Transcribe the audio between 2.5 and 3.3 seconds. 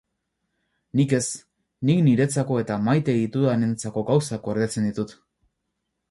eta maite